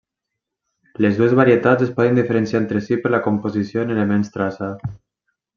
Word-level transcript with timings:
Les 1.05 1.19
dues 1.19 1.35
varietats 1.41 1.85
es 1.87 1.93
poden 1.99 2.17
diferenciar 2.21 2.63
entre 2.63 2.83
si 2.89 2.99
per 3.05 3.13
la 3.17 3.23
composició 3.29 3.85
en 3.87 3.95
elements 3.99 4.37
traça. 4.39 4.75